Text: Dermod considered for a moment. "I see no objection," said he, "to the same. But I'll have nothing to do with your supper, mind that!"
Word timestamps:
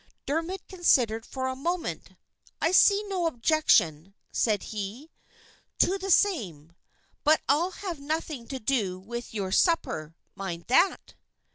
Dermod 0.25 0.67
considered 0.67 1.27
for 1.27 1.45
a 1.45 1.55
moment. 1.55 2.13
"I 2.59 2.71
see 2.71 3.03
no 3.03 3.27
objection," 3.27 4.15
said 4.31 4.63
he, 4.63 5.11
"to 5.77 5.99
the 5.99 6.09
same. 6.09 6.71
But 7.23 7.41
I'll 7.47 7.69
have 7.69 7.99
nothing 7.99 8.47
to 8.47 8.57
do 8.59 8.97
with 8.99 9.31
your 9.31 9.51
supper, 9.51 10.15
mind 10.33 10.65
that!" 10.69 11.13